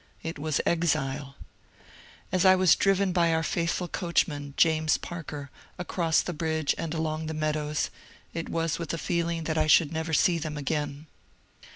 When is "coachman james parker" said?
3.87-5.51